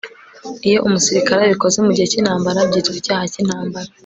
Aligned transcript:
iyo 0.67 0.79
umusirikare 0.87 1.39
abikoze 1.43 1.77
mu 1.85 1.91
gihe 1.95 2.07
cy'intambara 2.11 2.59
byitwa 2.69 2.95
icyaha 3.01 3.25
cy'intambara 3.33 3.87